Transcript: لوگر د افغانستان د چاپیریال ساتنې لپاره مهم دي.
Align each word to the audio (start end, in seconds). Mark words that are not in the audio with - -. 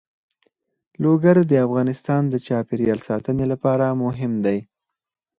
لوگر 1.03 1.35
د 1.51 1.53
افغانستان 1.65 2.21
د 2.29 2.35
چاپیریال 2.47 2.99
ساتنې 3.07 3.45
لپاره 3.51 3.85
مهم 4.03 4.31
دي. 4.45 4.59